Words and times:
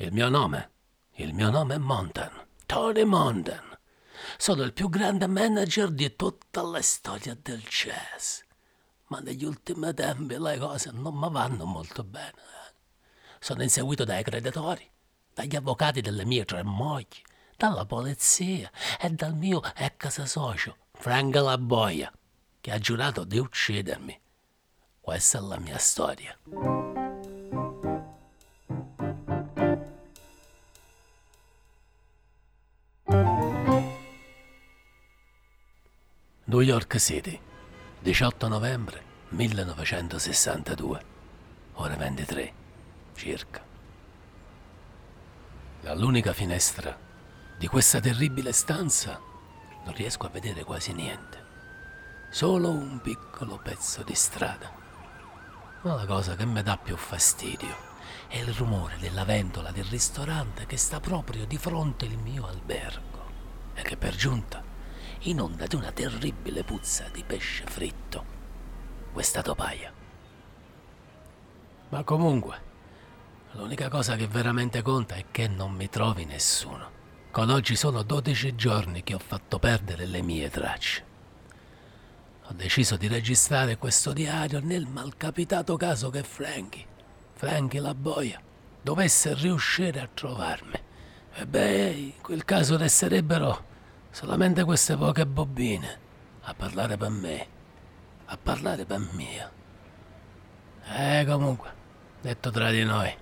Il 0.00 0.12
mio 0.12 0.28
nome? 0.28 0.70
Il 1.14 1.34
mio 1.34 1.50
nome 1.50 1.74
è 1.74 1.78
Montan. 1.78 2.30
Tony 2.66 3.02
Montan. 3.02 3.76
Sono 4.36 4.62
il 4.62 4.72
più 4.72 4.88
grande 4.88 5.26
manager 5.26 5.90
di 5.90 6.14
tutta 6.14 6.62
la 6.62 6.80
storia 6.82 7.36
del 7.42 7.60
jazz. 7.62 8.42
Ma 9.08 9.18
negli 9.18 9.42
ultimi 9.42 9.92
tempi 9.94 10.38
le 10.38 10.56
cose 10.56 10.92
non 10.92 11.16
mi 11.16 11.28
vanno 11.28 11.64
molto 11.64 12.04
bene. 12.04 12.30
eh. 12.30 12.74
Sono 13.40 13.64
inseguito 13.64 14.04
dai 14.04 14.22
creditori, 14.22 14.88
dagli 15.34 15.56
avvocati 15.56 16.00
delle 16.00 16.24
mie 16.24 16.44
tre 16.44 16.62
mogli, 16.62 17.20
dalla 17.56 17.84
polizia 17.84 18.70
e 19.00 19.10
dal 19.10 19.34
mio 19.34 19.60
ex 19.74 20.22
socio, 20.22 20.76
Frank 20.92 21.34
La 21.34 21.58
Boia, 21.58 22.12
che 22.60 22.70
ha 22.70 22.78
giurato 22.78 23.24
di 23.24 23.38
uccidermi. 23.38 24.20
Questa 25.00 25.38
è 25.38 25.40
la 25.40 25.58
mia 25.58 25.78
storia. 25.78 26.38
New 36.50 36.60
York 36.60 36.96
City, 36.96 37.38
18 38.00 38.48
novembre 38.48 39.02
1962, 39.28 41.04
ore 41.74 41.96
23 41.96 42.52
circa. 43.14 43.62
Dall'unica 45.82 46.32
finestra 46.32 46.98
di 47.58 47.66
questa 47.66 48.00
terribile 48.00 48.52
stanza 48.52 49.20
non 49.84 49.92
riesco 49.92 50.24
a 50.24 50.30
vedere 50.30 50.64
quasi 50.64 50.94
niente, 50.94 51.44
solo 52.30 52.70
un 52.70 52.98
piccolo 53.02 53.60
pezzo 53.62 54.02
di 54.02 54.14
strada. 54.14 54.72
Ma 55.82 55.94
la 55.96 56.06
cosa 56.06 56.34
che 56.34 56.46
mi 56.46 56.62
dà 56.62 56.78
più 56.78 56.96
fastidio 56.96 57.76
è 58.26 58.38
il 58.38 58.54
rumore 58.54 58.96
della 58.98 59.26
ventola 59.26 59.70
del 59.70 59.84
ristorante 59.84 60.64
che 60.64 60.78
sta 60.78 60.98
proprio 60.98 61.44
di 61.44 61.58
fronte 61.58 62.06
al 62.06 62.16
mio 62.16 62.46
albergo 62.46 63.26
e 63.74 63.82
che 63.82 63.98
per 63.98 64.16
giunta 64.16 64.67
inonda 65.20 65.66
di 65.66 65.74
una 65.74 65.92
terribile 65.92 66.62
puzza 66.62 67.08
di 67.12 67.24
pesce 67.24 67.64
fritto. 67.66 68.24
Questa 69.12 69.42
topaia. 69.42 69.92
Ma 71.88 72.04
comunque, 72.04 72.60
l'unica 73.52 73.88
cosa 73.88 74.14
che 74.16 74.28
veramente 74.28 74.82
conta 74.82 75.16
è 75.16 75.24
che 75.30 75.48
non 75.48 75.72
mi 75.72 75.88
trovi 75.88 76.24
nessuno. 76.24 76.96
Con 77.30 77.50
oggi 77.50 77.76
sono 77.76 78.02
12 78.02 78.54
giorni 78.54 79.02
che 79.02 79.14
ho 79.14 79.18
fatto 79.18 79.58
perdere 79.58 80.06
le 80.06 80.22
mie 80.22 80.50
tracce. 80.50 81.04
Ho 82.44 82.52
deciso 82.52 82.96
di 82.96 83.08
registrare 83.08 83.76
questo 83.76 84.12
diario 84.12 84.60
nel 84.60 84.86
malcapitato 84.86 85.76
caso 85.76 86.10
che 86.10 86.22
Frankie, 86.22 86.86
Frankie 87.34 87.80
la 87.80 87.94
boia, 87.94 88.40
dovesse 88.80 89.34
riuscire 89.34 90.00
a 90.00 90.08
trovarmi. 90.12 90.80
E 91.34 91.46
beh, 91.46 91.90
in 91.90 92.20
quel 92.22 92.44
caso 92.44 92.76
resterebbero 92.76 93.67
solamente 94.10 94.64
queste 94.64 94.96
poche 94.96 95.26
bobine 95.26 96.06
a 96.42 96.54
parlare 96.54 96.96
per 96.96 97.10
me, 97.10 97.46
a 98.26 98.36
parlare 98.36 98.84
per 98.84 99.00
mia. 99.12 99.50
E 100.84 101.24
comunque, 101.26 101.70
detto 102.20 102.50
tra 102.50 102.70
di 102.70 102.84
noi, 102.84 103.14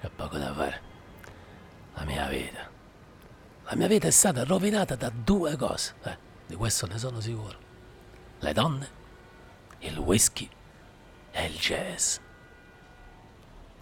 c'è 0.00 0.08
poco 0.10 0.38
da 0.38 0.52
fare. 0.52 0.80
La 1.94 2.04
mia 2.04 2.28
vita. 2.28 2.70
La 3.64 3.74
mia 3.74 3.88
vita 3.88 4.06
è 4.06 4.12
stata 4.12 4.44
rovinata 4.44 4.94
da 4.94 5.10
due 5.10 5.56
cose, 5.56 5.94
eh, 6.04 6.16
di 6.46 6.54
questo 6.54 6.86
ne 6.86 6.98
sono 6.98 7.20
sicuro. 7.20 7.58
Le 8.38 8.52
donne, 8.52 8.88
il 9.80 9.98
whisky 9.98 10.48
e 11.32 11.46
il 11.46 11.56
jazz. 11.58 12.18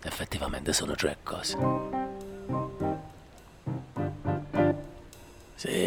Effettivamente 0.03 0.73
sono 0.73 0.95
tre 0.95 1.19
cose. 1.23 1.94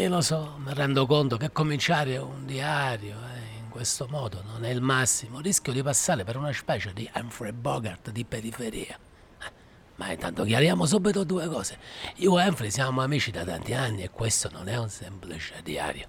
Sì, 0.08 0.14
lo 0.14 0.22
so, 0.22 0.54
mi 0.60 0.74
rendo 0.74 1.06
conto 1.06 1.36
che 1.36 1.52
cominciare 1.52 2.16
un 2.16 2.46
diario 2.46 3.18
eh, 3.18 3.58
in 3.58 3.68
questo 3.68 4.08
modo 4.10 4.42
non 4.42 4.64
è 4.64 4.70
il 4.70 4.80
massimo. 4.80 5.42
Rischio 5.42 5.74
di 5.74 5.84
passare 5.84 6.24
per 6.24 6.38
una 6.38 6.54
specie 6.54 6.94
di 6.94 7.12
Humphrey 7.14 7.52
Bogart 7.52 8.12
di 8.12 8.24
periferia. 8.24 8.98
Eh, 9.38 9.52
Ma 9.96 10.10
intanto 10.10 10.46
chiariamo 10.46 10.86
subito 10.86 11.26
due 11.26 11.50
cose. 11.50 11.78
Io 12.16 12.40
e 12.40 12.48
Humphrey 12.48 12.72
siamo 12.72 13.02
amici 13.02 13.32
da 13.32 13.44
tanti 13.44 13.74
anni 13.74 14.04
e 14.04 14.10
questo 14.10 14.50
non 14.50 14.70
è 14.70 14.78
un 14.78 14.88
semplice 14.88 15.60
diario, 15.62 16.08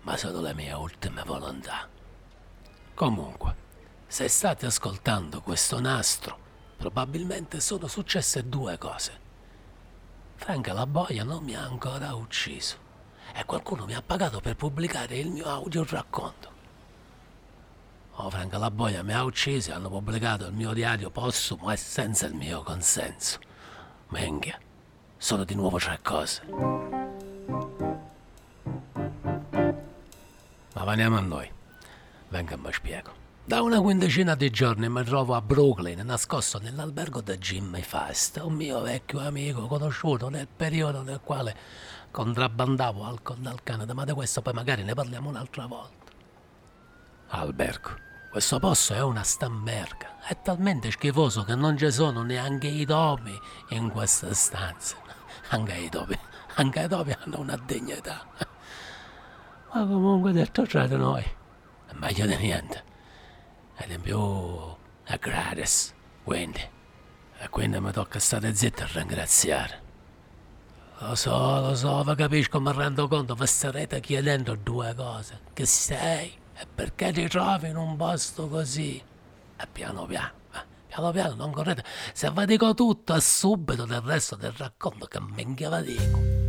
ma 0.00 0.16
sono 0.16 0.40
le 0.40 0.52
mie 0.52 0.72
ultime 0.72 1.22
volontà. 1.24 1.88
Comunque, 2.94 3.54
se 4.08 4.26
state 4.26 4.66
ascoltando 4.66 5.40
questo 5.40 5.78
nastro, 5.78 6.36
probabilmente 6.76 7.60
sono 7.60 7.86
successe 7.86 8.48
due 8.48 8.76
cose. 8.76 9.20
Frank 10.34 10.66
la 10.66 10.86
boia 10.88 11.22
non 11.22 11.44
mi 11.44 11.54
ha 11.54 11.62
ancora 11.62 12.12
ucciso 12.16 12.82
e 13.34 13.44
qualcuno 13.44 13.84
mi 13.84 13.94
ha 13.94 14.02
pagato 14.02 14.40
per 14.40 14.54
pubblicare 14.54 15.16
il 15.16 15.30
mio 15.30 15.46
audio 15.46 15.84
racconto. 15.88 16.52
Oh, 18.16 18.30
Frank 18.30 18.52
la 18.52 18.70
boia 18.70 19.02
mi 19.02 19.12
ha 19.12 19.24
ucciso 19.24 19.70
e 19.70 19.74
hanno 19.74 19.88
pubblicato 19.88 20.46
il 20.46 20.52
mio 20.52 20.72
diario 20.72 21.10
postumo 21.10 21.72
e 21.72 21.76
senza 21.76 22.26
il 22.26 22.34
mio 22.34 22.62
consenso. 22.62 23.40
Menghia, 24.08 24.56
sono 25.16 25.42
di 25.42 25.56
nuovo 25.56 25.78
tre 25.78 25.98
cose. 26.00 26.42
Ma 30.74 30.84
veniamo 30.84 31.16
a 31.16 31.20
noi. 31.20 31.50
Venga, 32.28 32.56
mi 32.56 32.72
spiego. 32.72 33.23
Da 33.46 33.60
una 33.60 33.78
quindicina 33.78 34.34
di 34.34 34.48
giorni 34.48 34.88
mi 34.88 35.04
trovo 35.04 35.34
a 35.34 35.42
Brooklyn, 35.42 36.00
nascosto 36.02 36.58
nell'albergo 36.58 37.20
da 37.20 37.36
Jimmy 37.36 37.82
Fast, 37.82 38.40
un 38.42 38.54
mio 38.54 38.80
vecchio 38.80 39.20
amico 39.20 39.66
conosciuto 39.66 40.30
nel 40.30 40.48
periodo 40.48 41.02
nel 41.02 41.20
quale 41.22 41.54
contrabbandavo 42.10 43.04
alcol 43.04 43.36
dal 43.36 43.62
Canada, 43.62 43.92
ma 43.92 44.06
di 44.06 44.12
questo 44.12 44.40
poi 44.40 44.54
magari 44.54 44.82
ne 44.82 44.94
parliamo 44.94 45.28
un'altra 45.28 45.66
volta. 45.66 46.10
Albergo. 47.28 47.90
Questo 48.30 48.58
posto 48.58 48.94
è 48.94 49.02
una 49.02 49.22
stamberga. 49.22 50.20
È 50.26 50.40
talmente 50.40 50.90
schifoso 50.90 51.44
che 51.44 51.54
non 51.54 51.76
ci 51.76 51.90
sono 51.90 52.22
neanche 52.22 52.68
i 52.68 52.86
topi 52.86 53.38
in 53.70 53.90
questa 53.90 54.32
stanza. 54.32 54.96
Anche 55.50 55.74
i 55.74 55.90
topi, 55.90 56.18
anche 56.54 56.80
i 56.80 56.88
topi 56.88 57.14
hanno 57.22 57.40
una 57.40 57.60
dignità. 57.62 58.26
Ma 59.70 59.86
comunque 59.86 60.32
detto 60.32 60.64
tra 60.64 60.86
di 60.86 60.96
noi, 60.96 61.22
è 61.22 61.92
meglio 61.92 62.24
di 62.24 62.36
niente. 62.36 62.92
In 63.78 64.00
più 64.00 64.74
è 65.04 65.18
gratis, 65.18 65.92
quindi. 66.22 66.60
E 67.38 67.48
quindi 67.48 67.80
mi 67.80 67.92
tocca 67.92 68.18
stare 68.18 68.54
zitto 68.54 68.82
e 68.82 68.86
ringraziare. 68.92 69.82
Lo 70.98 71.14
so, 71.16 71.60
lo 71.60 71.74
so, 71.74 72.02
vi 72.04 72.14
capisco, 72.14 72.60
mi 72.60 72.72
rendo 72.72 73.08
conto, 73.08 73.34
vi 73.34 73.46
starete 73.46 74.00
chiedendo 74.00 74.54
due 74.54 74.94
cose. 74.94 75.40
Che 75.52 75.66
sei 75.66 76.32
e 76.56 76.66
perché 76.72 77.12
ti 77.12 77.28
trovi 77.28 77.68
in 77.68 77.76
un 77.76 77.96
posto 77.96 78.48
così? 78.48 79.02
E 79.56 79.66
piano 79.70 80.06
piano, 80.06 80.32
eh, 80.52 80.64
piano 80.86 81.10
piano, 81.10 81.34
non 81.34 81.50
correte. 81.50 81.84
Se 82.12 82.30
vi 82.30 82.46
dico 82.46 82.74
tutto, 82.74 83.14
è 83.14 83.20
subito 83.20 83.84
del 83.84 84.00
resto 84.00 84.36
del 84.36 84.52
racconto 84.52 85.06
che 85.06 85.20
minchia 85.20 85.80
vi 85.80 85.96
dico. 85.96 86.43